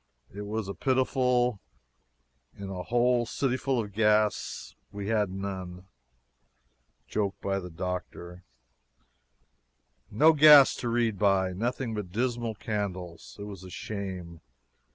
It 0.33 0.47
was 0.47 0.67
pitiful, 0.79 1.59
In 2.57 2.71
a 2.71 2.81
whole 2.81 3.27
city 3.27 3.55
full, 3.55 3.85
Gas 3.85 4.73
we 4.91 5.09
had 5.09 5.29
none. 5.29 5.85
No 7.15 7.31
gas 10.33 10.75
to 10.77 10.89
read 10.89 11.19
by 11.19 11.53
nothing 11.53 11.93
but 11.93 12.11
dismal 12.11 12.55
candles. 12.55 13.35
It 13.39 13.43
was 13.43 13.63
a 13.63 13.69
shame. 13.69 14.41